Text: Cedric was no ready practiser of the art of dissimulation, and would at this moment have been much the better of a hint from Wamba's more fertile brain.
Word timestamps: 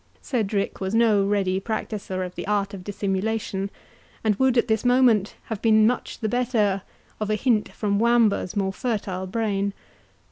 Cedric 0.19 0.81
was 0.81 0.95
no 0.95 1.23
ready 1.23 1.59
practiser 1.59 2.23
of 2.25 2.33
the 2.33 2.47
art 2.47 2.73
of 2.73 2.83
dissimulation, 2.83 3.69
and 4.23 4.33
would 4.37 4.57
at 4.57 4.67
this 4.67 4.83
moment 4.83 5.35
have 5.43 5.61
been 5.61 5.85
much 5.85 6.17
the 6.21 6.27
better 6.27 6.81
of 7.19 7.29
a 7.29 7.35
hint 7.35 7.71
from 7.71 7.99
Wamba's 7.99 8.55
more 8.55 8.73
fertile 8.73 9.27
brain. 9.27 9.75